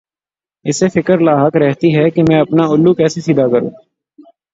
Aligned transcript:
اسے 0.65 0.87
فکر 0.89 1.17
لاحق 1.19 1.55
رہتی 1.55 1.89
ہے 1.95 2.09
کہ 2.09 2.21
میں 2.23 2.39
اپنا 2.39 2.63
الو 2.67 2.93
کیسے 2.93 3.21
سیدھا 3.21 3.47
کروں۔ 3.47 3.69